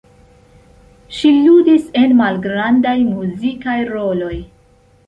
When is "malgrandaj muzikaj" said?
2.23-3.79